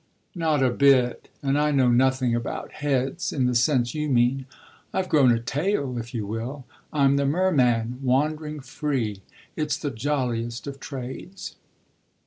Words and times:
"Not 0.33 0.63
a 0.63 0.71
bit, 0.71 1.29
and 1.43 1.59
I 1.59 1.69
know 1.69 1.91
nothing 1.91 2.33
about 2.33 2.71
heads 2.71 3.31
in 3.31 3.45
the 3.45 3.53
sense 3.53 3.93
you 3.93 4.09
mean. 4.09 4.47
I've 4.95 5.07
grown 5.09 5.31
a 5.31 5.39
tail 5.39 5.95
if 5.99 6.11
you 6.11 6.25
will; 6.25 6.65
I'm 6.91 7.17
the 7.17 7.25
merman 7.27 7.99
wandering 8.01 8.61
free. 8.61 9.21
It's 9.55 9.77
the 9.77 9.91
jolliest 9.91 10.65
of 10.65 10.79
trades!" 10.79 11.55